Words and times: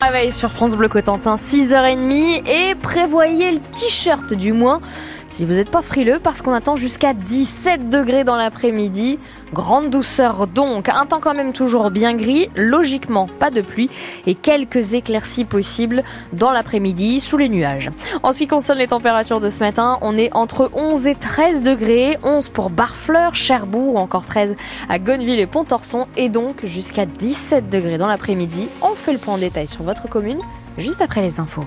Réveil 0.00 0.30
sur 0.30 0.52
France 0.52 0.76
Bleu 0.76 0.86
Cotentin, 0.86 1.34
6h30 1.34 2.46
et 2.46 2.76
prévoyez 2.76 3.50
le 3.50 3.58
t-shirt 3.58 4.32
du 4.32 4.52
moins 4.52 4.80
si 5.38 5.44
vous 5.44 5.52
n'êtes 5.52 5.70
pas 5.70 5.82
frileux 5.82 6.18
parce 6.20 6.42
qu'on 6.42 6.52
attend 6.52 6.74
jusqu'à 6.74 7.14
17 7.14 7.88
degrés 7.88 8.24
dans 8.24 8.34
l'après-midi. 8.34 9.20
Grande 9.52 9.88
douceur 9.88 10.48
donc, 10.48 10.88
un 10.88 11.06
temps 11.06 11.20
quand 11.20 11.34
même 11.34 11.52
toujours 11.52 11.92
bien 11.92 12.16
gris, 12.16 12.50
logiquement 12.56 13.28
pas 13.38 13.50
de 13.50 13.60
pluie 13.60 13.88
et 14.26 14.34
quelques 14.34 14.94
éclaircies 14.94 15.44
possibles 15.44 16.02
dans 16.32 16.50
l'après-midi 16.50 17.20
sous 17.20 17.36
les 17.36 17.48
nuages. 17.48 17.88
En 18.24 18.32
ce 18.32 18.38
qui 18.38 18.46
concerne 18.48 18.78
les 18.78 18.88
températures 18.88 19.38
de 19.38 19.48
ce 19.48 19.60
matin, 19.60 19.98
on 20.02 20.16
est 20.16 20.34
entre 20.34 20.72
11 20.74 21.06
et 21.06 21.14
13 21.14 21.62
degrés, 21.62 22.16
11 22.24 22.48
pour 22.48 22.70
Barfleur, 22.70 23.36
Cherbourg 23.36 23.94
ou 23.94 23.98
encore 23.98 24.24
13 24.24 24.56
à 24.88 24.98
Gonneville 24.98 25.38
et 25.38 25.46
Pontorson 25.46 26.08
et 26.16 26.30
donc 26.30 26.66
jusqu'à 26.66 27.06
17 27.06 27.70
degrés 27.70 27.96
dans 27.96 28.08
l'après-midi. 28.08 28.66
On 28.82 28.96
fait 28.96 29.12
le 29.12 29.18
point 29.18 29.34
en 29.34 29.38
détail 29.38 29.68
sur 29.68 29.84
votre 29.84 30.08
commune 30.08 30.40
juste 30.76 31.00
après 31.00 31.22
les 31.22 31.38
infos. 31.38 31.62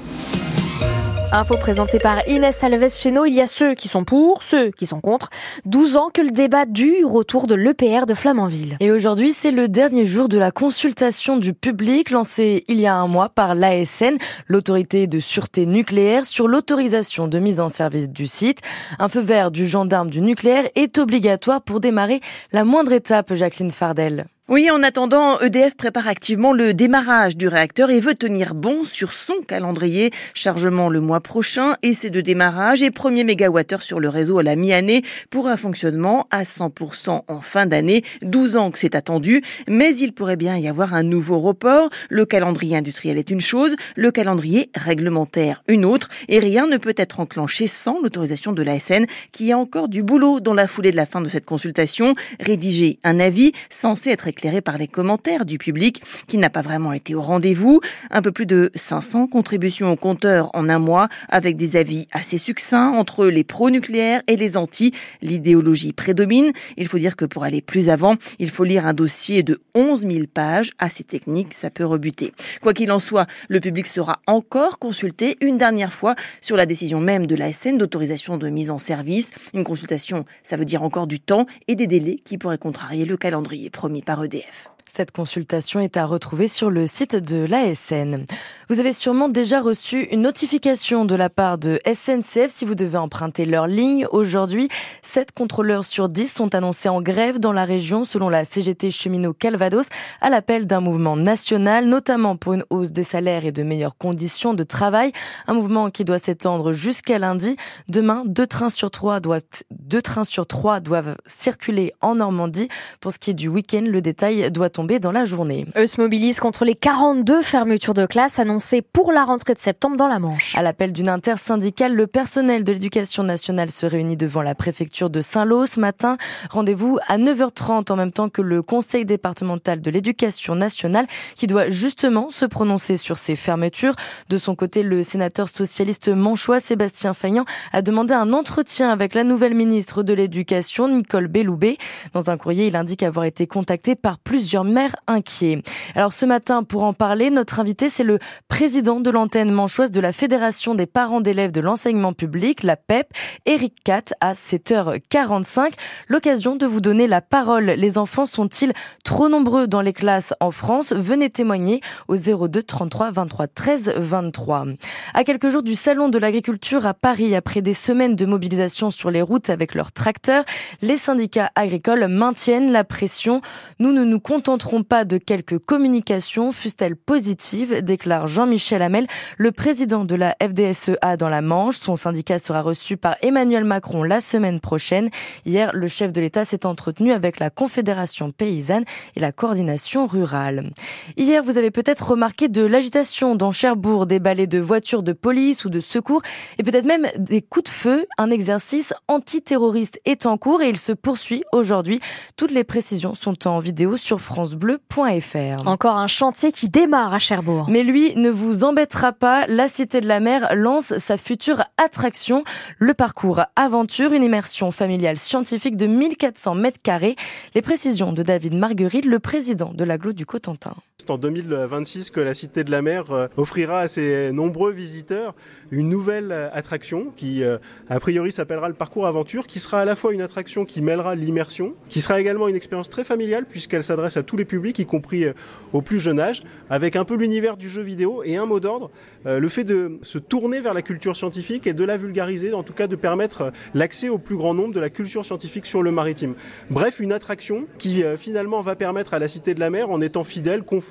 Info 1.33 1.55
présentée 1.55 1.97
par 1.97 2.27
Inès 2.27 2.61
Alves 2.61 2.89
Cheno. 2.89 3.25
Il 3.25 3.33
y 3.33 3.39
a 3.39 3.47
ceux 3.47 3.73
qui 3.73 3.87
sont 3.87 4.03
pour, 4.03 4.43
ceux 4.43 4.69
qui 4.71 4.85
sont 4.85 4.99
contre. 4.99 5.29
12 5.63 5.95
ans 5.95 6.09
que 6.13 6.21
le 6.21 6.29
débat 6.29 6.65
dure 6.65 7.15
autour 7.15 7.47
de 7.47 7.55
l'EPR 7.55 8.05
de 8.05 8.13
Flamanville. 8.13 8.75
Et 8.81 8.91
aujourd'hui, 8.91 9.31
c'est 9.31 9.51
le 9.51 9.69
dernier 9.69 10.05
jour 10.05 10.27
de 10.27 10.37
la 10.37 10.51
consultation 10.51 11.37
du 11.37 11.53
public 11.53 12.09
lancée 12.09 12.65
il 12.67 12.81
y 12.81 12.85
a 12.85 12.95
un 12.95 13.07
mois 13.07 13.29
par 13.29 13.55
l'ASN, 13.55 14.17
l'autorité 14.47 15.07
de 15.07 15.21
sûreté 15.21 15.65
nucléaire, 15.65 16.25
sur 16.25 16.49
l'autorisation 16.49 17.29
de 17.29 17.39
mise 17.39 17.61
en 17.61 17.69
service 17.69 18.09
du 18.09 18.27
site. 18.27 18.59
Un 18.99 19.07
feu 19.07 19.21
vert 19.21 19.51
du 19.51 19.65
gendarme 19.65 20.09
du 20.09 20.19
nucléaire 20.19 20.67
est 20.75 20.97
obligatoire 20.97 21.61
pour 21.61 21.79
démarrer 21.79 22.19
la 22.51 22.65
moindre 22.65 22.91
étape, 22.91 23.33
Jacqueline 23.33 23.71
Fardel. 23.71 24.25
Oui, 24.51 24.69
en 24.69 24.83
attendant, 24.83 25.39
EDF 25.39 25.75
prépare 25.75 26.09
activement 26.09 26.51
le 26.51 26.73
démarrage 26.73 27.37
du 27.37 27.47
réacteur 27.47 27.89
et 27.89 28.01
veut 28.01 28.15
tenir 28.15 28.53
bon 28.53 28.83
sur 28.83 29.13
son 29.13 29.35
calendrier. 29.47 30.11
Chargement 30.33 30.89
le 30.89 30.99
mois 30.99 31.21
prochain, 31.21 31.77
essai 31.83 32.09
de 32.09 32.19
démarrage 32.19 32.83
et 32.83 32.91
premier 32.91 33.23
mégawattheure 33.23 33.81
sur 33.81 34.01
le 34.01 34.09
réseau 34.09 34.39
à 34.39 34.43
la 34.43 34.57
mi-année 34.57 35.03
pour 35.29 35.47
un 35.47 35.55
fonctionnement 35.55 36.27
à 36.31 36.43
100% 36.43 37.21
en 37.29 37.39
fin 37.39 37.65
d'année. 37.65 38.03
12 38.23 38.57
ans 38.57 38.71
que 38.71 38.79
c'est 38.79 38.93
attendu, 38.93 39.41
mais 39.69 39.95
il 39.95 40.11
pourrait 40.11 40.35
bien 40.35 40.57
y 40.57 40.67
avoir 40.67 40.95
un 40.95 41.03
nouveau 41.03 41.39
report. 41.39 41.89
Le 42.09 42.25
calendrier 42.25 42.75
industriel 42.75 43.17
est 43.17 43.29
une 43.29 43.39
chose, 43.39 43.77
le 43.95 44.11
calendrier 44.11 44.69
réglementaire 44.75 45.63
une 45.69 45.85
autre 45.85 46.09
et 46.27 46.39
rien 46.39 46.67
ne 46.67 46.75
peut 46.75 46.95
être 46.97 47.21
enclenché 47.21 47.67
sans 47.67 48.01
l'autorisation 48.01 48.51
de 48.51 48.63
l'ASN 48.63 49.05
qui 49.31 49.53
a 49.53 49.57
encore 49.57 49.87
du 49.87 50.03
boulot 50.03 50.41
dans 50.41 50.53
la 50.53 50.67
foulée 50.67 50.91
de 50.91 50.97
la 50.97 51.05
fin 51.05 51.21
de 51.21 51.29
cette 51.29 51.45
consultation. 51.45 52.15
Rédiger 52.41 52.99
un 53.05 53.21
avis 53.21 53.53
censé 53.69 54.09
être 54.09 54.27
éclairé 54.41 54.61
par 54.61 54.79
les 54.79 54.87
commentaires 54.87 55.45
du 55.45 55.59
public 55.59 56.01
qui 56.25 56.39
n'a 56.39 56.49
pas 56.49 56.63
vraiment 56.63 56.93
été 56.93 57.13
au 57.13 57.21
rendez-vous. 57.21 57.79
Un 58.09 58.23
peu 58.23 58.31
plus 58.31 58.47
de 58.47 58.71
500 58.73 59.27
contributions 59.27 59.91
au 59.91 59.95
compteur 59.95 60.49
en 60.55 60.67
un 60.67 60.79
mois 60.79 61.09
avec 61.29 61.57
des 61.57 61.75
avis 61.75 62.07
assez 62.11 62.39
succincts 62.39 62.89
entre 62.89 63.27
les 63.27 63.43
pro-nucléaires 63.43 64.23
et 64.25 64.37
les 64.37 64.57
anti. 64.57 64.93
L'idéologie 65.21 65.93
prédomine. 65.93 66.53
Il 66.75 66.87
faut 66.87 66.97
dire 66.97 67.15
que 67.15 67.25
pour 67.25 67.43
aller 67.43 67.61
plus 67.61 67.89
avant, 67.89 68.15
il 68.39 68.49
faut 68.49 68.63
lire 68.63 68.87
un 68.87 68.93
dossier 68.93 69.43
de 69.43 69.61
11 69.75 70.07
000 70.07 70.25
pages. 70.33 70.71
Assez 70.79 71.03
technique, 71.03 71.53
ça 71.53 71.69
peut 71.69 71.85
rebuter. 71.85 72.33
Quoi 72.61 72.73
qu'il 72.73 72.91
en 72.91 72.99
soit, 72.99 73.27
le 73.47 73.59
public 73.59 73.85
sera 73.85 74.21
encore 74.25 74.79
consulté 74.79 75.37
une 75.41 75.59
dernière 75.59 75.93
fois 75.93 76.15
sur 76.41 76.57
la 76.57 76.65
décision 76.65 76.99
même 76.99 77.27
de 77.27 77.35
la 77.35 77.53
SN 77.53 77.77
d'autorisation 77.77 78.39
de 78.39 78.49
mise 78.49 78.71
en 78.71 78.79
service. 78.79 79.29
Une 79.53 79.63
consultation, 79.63 80.25
ça 80.41 80.57
veut 80.57 80.65
dire 80.65 80.81
encore 80.81 81.05
du 81.05 81.19
temps 81.19 81.45
et 81.67 81.75
des 81.75 81.85
délais 81.85 82.17
qui 82.25 82.39
pourraient 82.39 82.57
contrarier 82.57 83.05
le 83.05 83.17
calendrier 83.17 83.69
promis 83.69 84.01
par 84.01 84.23
EDF. 84.23 84.30
Dief. 84.31 84.70
Cette 84.93 85.11
consultation 85.11 85.79
est 85.79 85.95
à 85.95 86.05
retrouver 86.05 86.49
sur 86.49 86.69
le 86.69 86.85
site 86.85 87.15
de 87.15 87.45
l'ASN. 87.45 88.25
Vous 88.67 88.81
avez 88.81 88.91
sûrement 88.91 89.29
déjà 89.29 89.61
reçu 89.61 90.01
une 90.11 90.23
notification 90.23 91.05
de 91.05 91.15
la 91.15 91.29
part 91.29 91.57
de 91.57 91.79
SNCF 91.85 92.49
si 92.49 92.65
vous 92.65 92.75
devez 92.75 92.97
emprunter 92.97 93.45
leur 93.45 93.67
ligne. 93.67 94.05
Aujourd'hui, 94.11 94.67
7 95.01 95.31
contrôleurs 95.31 95.85
sur 95.85 96.09
10 96.09 96.27
sont 96.27 96.55
annoncés 96.55 96.89
en 96.89 97.01
grève 97.01 97.39
dans 97.39 97.53
la 97.53 97.63
région 97.63 98.03
selon 98.03 98.27
la 98.27 98.43
CGT 98.43 98.91
cheminot 98.91 99.33
Calvados 99.33 99.87
à 100.19 100.29
l'appel 100.29 100.67
d'un 100.67 100.81
mouvement 100.81 101.15
national, 101.15 101.85
notamment 101.85 102.35
pour 102.35 102.51
une 102.51 102.65
hausse 102.69 102.91
des 102.91 103.05
salaires 103.05 103.45
et 103.45 103.53
de 103.53 103.63
meilleures 103.63 103.95
conditions 103.95 104.53
de 104.53 104.63
travail. 104.63 105.13
Un 105.47 105.53
mouvement 105.53 105.89
qui 105.89 106.03
doit 106.03 106.19
s'étendre 106.19 106.73
jusqu'à 106.73 107.17
lundi. 107.17 107.55
Demain, 107.87 108.23
deux 108.25 108.47
trains 108.47 108.69
sur 108.69 108.91
trois 108.91 109.21
doivent, 109.21 109.41
deux 109.71 110.01
trains 110.01 110.25
sur 110.25 110.47
trois 110.47 110.81
doivent 110.81 111.15
circuler 111.25 111.93
en 112.01 112.15
Normandie. 112.15 112.67
Pour 112.99 113.13
ce 113.13 113.19
qui 113.19 113.29
est 113.29 113.35
du 113.35 113.47
week-end, 113.47 113.85
le 113.87 114.01
détail 114.01 114.51
doit 114.51 114.69
dans 114.87 115.11
la 115.11 115.25
journée. 115.25 115.65
Eux 115.77 115.87
se 115.87 116.01
mobilisent 116.01 116.39
contre 116.39 116.65
les 116.65 116.75
42 116.75 117.41
fermetures 117.41 117.93
de 117.93 118.05
classes 118.05 118.39
annoncées 118.39 118.81
pour 118.81 119.11
la 119.11 119.25
rentrée 119.25 119.53
de 119.53 119.59
septembre 119.59 119.97
dans 119.97 120.07
la 120.07 120.19
Manche. 120.19 120.55
À 120.55 120.61
l'appel 120.61 120.91
d'une 120.91 121.09
intersyndicale, 121.09 121.93
le 121.95 122.07
personnel 122.07 122.63
de 122.63 122.73
l'éducation 122.73 123.23
nationale 123.23 123.71
se 123.71 123.85
réunit 123.85 124.17
devant 124.17 124.41
la 124.41 124.55
préfecture 124.55 125.09
de 125.09 125.21
Saint-Lô 125.21 125.65
ce 125.65 125.79
matin. 125.79 126.17
Rendez-vous 126.49 126.97
à 127.07 127.17
9h30 127.17 127.91
en 127.91 127.95
même 127.95 128.11
temps 128.11 128.29
que 128.29 128.41
le 128.41 128.61
conseil 128.61 129.05
départemental 129.05 129.81
de 129.81 129.91
l'éducation 129.91 130.55
nationale 130.55 131.07
qui 131.35 131.47
doit 131.47 131.69
justement 131.69 132.29
se 132.29 132.45
prononcer 132.45 132.97
sur 132.97 133.17
ces 133.17 133.35
fermetures. 133.35 133.95
De 134.29 134.37
son 134.37 134.55
côté, 134.55 134.83
le 134.83 135.03
sénateur 135.03 135.49
socialiste 135.49 136.09
manchois 136.09 136.59
Sébastien 136.59 137.13
Fayan 137.13 137.45
a 137.71 137.81
demandé 137.81 138.13
un 138.13 138.33
entretien 138.33 138.89
avec 138.89 139.13
la 139.13 139.23
nouvelle 139.23 139.53
ministre 139.53 140.03
de 140.03 140.13
l'Éducation, 140.13 140.87
Nicole 140.87 141.27
Belloubet. 141.27 141.77
Dans 142.13 142.29
un 142.29 142.37
courrier, 142.37 142.67
il 142.67 142.75
indique 142.75 143.03
avoir 143.03 143.25
été 143.25 143.47
contacté 143.47 143.95
par 143.95 144.17
plusieurs 144.17 144.63
mère 144.71 144.95
inquiet. 145.07 145.61
Alors 145.95 146.13
ce 146.13 146.25
matin, 146.25 146.63
pour 146.63 146.83
en 146.83 146.93
parler, 146.93 147.29
notre 147.29 147.59
invité, 147.59 147.89
c'est 147.89 148.03
le 148.03 148.19
président 148.47 148.99
de 148.99 149.09
l'antenne 149.09 149.51
manchoise 149.51 149.91
de 149.91 149.99
la 149.99 150.13
Fédération 150.13 150.75
des 150.75 150.85
parents 150.85 151.21
d'élèves 151.21 151.51
de 151.51 151.61
l'enseignement 151.61 152.13
public, 152.13 152.63
la 152.63 152.77
PEP, 152.77 153.07
Eric 153.45 153.75
Cat, 153.83 154.13
à 154.21 154.33
7h45. 154.33 155.73
L'occasion 156.07 156.55
de 156.55 156.65
vous 156.65 156.81
donner 156.81 157.07
la 157.07 157.21
parole. 157.21 157.65
Les 157.65 157.97
enfants 157.97 158.25
sont-ils 158.25 158.73
trop 159.03 159.29
nombreux 159.29 159.67
dans 159.67 159.81
les 159.81 159.93
classes 159.93 160.33
en 160.39 160.51
France? 160.51 160.93
Venez 160.93 161.29
témoigner 161.29 161.81
au 162.07 162.15
02 162.15 162.63
33 162.63 163.11
23 163.11 163.47
13 163.47 163.93
23. 163.97 164.65
À 165.13 165.23
quelques 165.23 165.49
jours 165.49 165.63
du 165.63 165.75
Salon 165.75 166.09
de 166.09 166.17
l'agriculture 166.17 166.85
à 166.85 166.93
Paris, 166.93 167.35
après 167.35 167.61
des 167.61 167.73
semaines 167.73 168.15
de 168.15 168.25
mobilisation 168.25 168.91
sur 168.91 169.11
les 169.11 169.21
routes 169.21 169.49
avec 169.49 169.75
leurs 169.75 169.91
tracteurs, 169.91 170.45
les 170.81 170.97
syndicats 170.97 171.51
agricoles 171.55 172.07
maintiennent 172.07 172.71
la 172.71 172.83
pression. 172.83 173.41
Nous 173.79 173.91
ne 173.91 174.03
nous 174.03 174.19
contentons 174.19 174.60
tenteront 174.61 174.83
pas 174.83 175.05
de 175.05 175.17
quelques 175.17 175.57
communications, 175.57 176.51
fussent-elles 176.51 176.95
positives, 176.95 177.81
déclare 177.81 178.27
Jean-Michel 178.27 178.83
Hamel, 178.83 179.07
le 179.37 179.51
président 179.51 180.05
de 180.05 180.13
la 180.13 180.35
FDSEA 180.39 181.17
dans 181.17 181.29
la 181.29 181.41
Manche. 181.41 181.77
Son 181.77 181.95
syndicat 181.95 182.37
sera 182.37 182.61
reçu 182.61 182.95
par 182.95 183.15
Emmanuel 183.23 183.63
Macron 183.63 184.03
la 184.03 184.19
semaine 184.19 184.59
prochaine. 184.59 185.09
Hier, 185.47 185.71
le 185.73 185.87
chef 185.87 186.11
de 186.11 186.21
l'État 186.21 186.45
s'est 186.45 186.67
entretenu 186.67 187.11
avec 187.11 187.39
la 187.39 187.49
Confédération 187.49 188.31
paysanne 188.31 188.83
et 189.15 189.19
la 189.19 189.31
coordination 189.31 190.05
rurale. 190.05 190.69
Hier, 191.17 191.41
vous 191.43 191.57
avez 191.57 191.71
peut-être 191.71 192.11
remarqué 192.11 192.47
de 192.47 192.63
l'agitation 192.63 193.35
dans 193.35 193.51
Cherbourg, 193.51 194.05
des 194.05 194.19
balais 194.19 194.45
de 194.45 194.59
voitures 194.59 195.01
de 195.01 195.13
police 195.13 195.65
ou 195.65 195.71
de 195.71 195.79
secours 195.79 196.21
et 196.59 196.63
peut-être 196.63 196.85
même 196.85 197.07
des 197.17 197.41
coups 197.41 197.63
de 197.63 197.69
feu. 197.69 198.05
Un 198.19 198.29
exercice 198.29 198.93
antiterroriste 199.07 199.99
est 200.05 200.27
en 200.27 200.37
cours 200.37 200.61
et 200.61 200.69
il 200.69 200.77
se 200.77 200.91
poursuit 200.91 201.43
aujourd'hui. 201.51 201.99
Toutes 202.37 202.51
les 202.51 202.63
précisions 202.63 203.15
sont 203.15 203.47
en 203.47 203.57
vidéo 203.59 203.97
sur 203.97 204.21
France 204.21 204.40
francebleu.fr. 204.41 205.67
Encore 205.67 205.97
un 205.97 206.07
chantier 206.07 206.51
qui 206.51 206.67
démarre 206.67 207.13
à 207.13 207.19
Cherbourg. 207.19 207.65
Mais 207.69 207.83
lui 207.83 208.15
ne 208.15 208.29
vous 208.29 208.63
embêtera 208.63 209.13
pas. 209.13 209.45
La 209.47 209.67
Cité 209.67 210.01
de 210.01 210.07
la 210.07 210.19
Mer 210.19 210.55
lance 210.55 210.97
sa 210.97 211.17
future 211.17 211.63
attraction, 211.77 212.43
le 212.79 212.93
parcours 212.93 213.41
Aventure, 213.55 214.13
une 214.13 214.23
immersion 214.23 214.71
familiale 214.71 215.17
scientifique 215.17 215.77
de 215.77 215.85
1400 215.85 216.55
mètres 216.55 216.81
carrés. 216.81 217.15
Les 217.53 217.61
précisions 217.61 218.13
de 218.13 218.23
David 218.23 218.53
Marguerite, 218.55 219.05
le 219.05 219.19
président 219.19 219.73
de 219.73 219.83
l'aglo 219.83 220.13
du 220.13 220.25
Cotentin. 220.25 220.73
C'est 221.01 221.09
en 221.09 221.17
2026 221.17 222.11
que 222.11 222.19
la 222.19 222.35
Cité 222.35 222.63
de 222.63 222.69
la 222.69 222.83
Mer 222.83 223.09
euh, 223.09 223.27
offrira 223.35 223.79
à 223.79 223.87
ses 223.87 224.31
nombreux 224.31 224.71
visiteurs 224.71 225.33
une 225.71 225.89
nouvelle 225.89 226.31
euh, 226.31 226.47
attraction 226.53 227.11
qui, 227.17 227.43
euh, 227.43 227.57
a 227.89 227.99
priori, 227.99 228.31
s'appellera 228.31 228.67
le 228.67 228.75
parcours 228.75 229.07
aventure, 229.07 229.47
qui 229.47 229.59
sera 229.59 229.79
à 229.79 229.85
la 229.85 229.95
fois 229.95 230.13
une 230.13 230.21
attraction 230.21 230.63
qui 230.63 230.79
mêlera 230.83 231.15
l'immersion, 231.15 231.73
qui 231.89 232.01
sera 232.01 232.21
également 232.21 232.47
une 232.47 232.55
expérience 232.55 232.87
très 232.87 233.03
familiale 233.03 233.47
puisqu'elle 233.49 233.83
s'adresse 233.83 234.15
à 234.15 234.21
tous 234.21 234.37
les 234.37 234.45
publics, 234.45 234.77
y 234.77 234.85
compris 234.85 235.25
au 235.73 235.81
plus 235.81 235.99
jeune 235.99 236.19
âge, 236.19 236.43
avec 236.69 236.95
un 236.95 237.03
peu 237.03 237.15
l'univers 237.15 237.57
du 237.57 237.67
jeu 237.67 237.81
vidéo 237.81 238.21
et 238.23 238.35
un 238.35 238.45
mot 238.45 238.59
d'ordre, 238.59 238.91
le 239.25 239.49
fait 239.49 239.63
de 239.63 239.99
se 240.01 240.17
tourner 240.17 240.61
vers 240.61 240.73
la 240.73 240.81
culture 240.81 241.15
scientifique 241.15 241.67
et 241.67 241.73
de 241.73 241.83
la 241.83 241.97
vulgariser, 241.97 242.53
en 242.53 242.63
tout 242.63 242.73
cas 242.73 242.87
de 242.87 242.95
permettre 242.95 243.51
l'accès 243.73 244.09
au 244.09 244.17
plus 244.17 244.35
grand 244.35 244.53
nombre 244.53 244.73
de 244.73 244.79
la 244.79 244.89
culture 244.89 245.25
scientifique 245.25 245.65
sur 245.65 245.83
le 245.83 245.91
maritime. 245.91 246.35
Bref, 246.69 246.99
une 246.99 247.11
attraction 247.11 247.65
qui 247.77 248.03
finalement 248.17 248.61
va 248.61 248.75
permettre 248.75 249.13
à 249.13 249.19
la 249.19 249.27
Cité 249.27 249.53
de 249.53 249.59
la 249.59 249.69
Mer, 249.69 249.89
en 249.89 250.01
étant 250.01 250.23
fidèle, 250.23 250.63
conforme, 250.63 250.90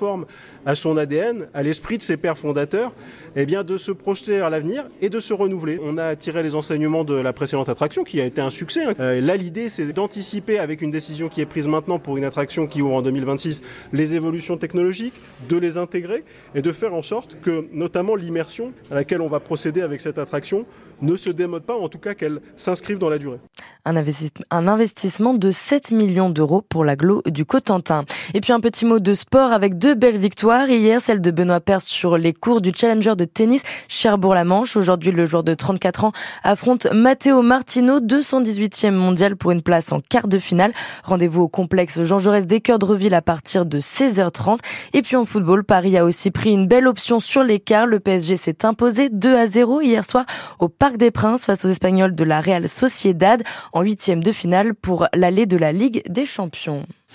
à 0.65 0.75
son 0.75 0.97
ADN, 0.97 1.47
à 1.53 1.63
l'esprit 1.63 1.97
de 1.97 2.03
ses 2.03 2.17
pères 2.17 2.37
fondateurs, 2.37 2.93
eh 3.35 3.45
bien 3.45 3.63
de 3.63 3.77
se 3.77 3.91
projeter 3.91 4.33
vers 4.33 4.49
l'avenir 4.49 4.85
et 5.01 5.09
de 5.09 5.19
se 5.19 5.33
renouveler. 5.33 5.79
On 5.83 5.97
a 5.97 6.15
tiré 6.15 6.43
les 6.43 6.55
enseignements 6.55 7.03
de 7.03 7.15
la 7.15 7.33
précédente 7.33 7.69
attraction 7.69 8.03
qui 8.03 8.21
a 8.21 8.25
été 8.25 8.41
un 8.41 8.49
succès. 8.49 8.83
Hein. 8.83 8.93
Euh, 8.99 9.21
là, 9.21 9.37
l'idée, 9.37 9.69
c'est 9.69 9.91
d'anticiper 9.93 10.59
avec 10.59 10.81
une 10.81 10.91
décision 10.91 11.29
qui 11.29 11.41
est 11.41 11.45
prise 11.45 11.67
maintenant 11.67 11.99
pour 11.99 12.17
une 12.17 12.23
attraction 12.23 12.67
qui 12.67 12.81
ouvre 12.81 12.95
en 12.95 13.01
2026 13.01 13.63
les 13.93 14.13
évolutions 14.13 14.57
technologiques, 14.57 15.13
de 15.49 15.57
les 15.57 15.77
intégrer 15.77 16.23
et 16.55 16.61
de 16.61 16.71
faire 16.71 16.93
en 16.93 17.01
sorte 17.01 17.37
que, 17.41 17.67
notamment 17.71 18.15
l'immersion 18.15 18.73
à 18.91 18.95
laquelle 18.95 19.21
on 19.21 19.27
va 19.27 19.39
procéder 19.39 19.81
avec 19.81 20.01
cette 20.01 20.17
attraction, 20.17 20.65
ne 21.01 21.15
se 21.15 21.29
démode 21.29 21.63
pas, 21.63 21.75
en 21.75 21.89
tout 21.89 21.97
cas 21.97 22.13
qu'elle 22.13 22.39
s'inscrive 22.55 22.97
dans 22.97 23.09
la 23.09 23.17
durée. 23.17 23.39
Un, 23.83 24.67
investissement 24.67 25.33
de 25.33 25.49
7 25.49 25.91
millions 25.91 26.29
d'euros 26.29 26.61
pour 26.61 26.85
l'aglo 26.85 27.23
du 27.25 27.45
Cotentin. 27.45 28.05
Et 28.35 28.41
puis 28.41 28.53
un 28.53 28.59
petit 28.59 28.85
mot 28.85 28.99
de 28.99 29.13
sport 29.13 29.51
avec 29.51 29.77
deux 29.77 29.95
belles 29.95 30.17
victoires. 30.17 30.69
Hier, 30.69 31.01
celle 31.01 31.19
de 31.19 31.31
Benoît 31.31 31.59
Perse 31.59 31.85
sur 31.85 32.17
les 32.17 32.33
cours 32.33 32.61
du 32.61 32.71
Challenger 32.75 33.15
de 33.15 33.25
tennis 33.25 33.63
Cherbourg-la-Manche. 33.87 34.77
Aujourd'hui, 34.77 35.11
le 35.11 35.25
joueur 35.25 35.43
de 35.43 35.55
34 35.55 36.05
ans 36.05 36.11
affronte 36.43 36.85
Matteo 36.93 37.41
Martino, 37.41 37.99
218e 37.99 38.91
mondial 38.91 39.35
pour 39.35 39.51
une 39.51 39.63
place 39.63 39.91
en 39.91 39.99
quart 39.99 40.27
de 40.27 40.37
finale. 40.37 40.73
Rendez-vous 41.03 41.41
au 41.43 41.47
complexe 41.47 42.03
Jean 42.03 42.19
Jaurès 42.19 42.45
des 42.45 42.61
Cœurs 42.61 42.79
de 42.79 42.85
Reville 42.85 43.15
à 43.15 43.23
partir 43.23 43.65
de 43.65 43.79
16h30. 43.79 44.59
Et 44.93 45.01
puis 45.01 45.15
en 45.15 45.25
football, 45.25 45.63
Paris 45.63 45.97
a 45.97 46.05
aussi 46.05 46.29
pris 46.29 46.53
une 46.53 46.67
belle 46.67 46.87
option 46.87 47.19
sur 47.19 47.43
l'écart. 47.43 47.87
Le 47.87 47.99
PSG 47.99 48.35
s'est 48.35 48.63
imposé 48.63 49.09
2 49.09 49.35
à 49.35 49.47
0 49.47 49.81
hier 49.81 50.05
soir 50.05 50.25
au 50.59 50.69
Parc 50.91 50.99
des 50.99 51.11
Princes 51.11 51.45
face 51.45 51.63
aux 51.63 51.69
Espagnols 51.69 52.15
de 52.15 52.25
la 52.25 52.41
Real 52.41 52.67
Sociedad 52.67 53.41
en 53.71 53.81
huitième 53.81 54.21
de 54.21 54.33
finale 54.33 54.75
pour 54.75 55.07
l'aller 55.13 55.45
de 55.45 55.55
la 55.55 55.71
Ligue 55.71 56.03
des 56.09 56.25
Champions. 56.25 56.85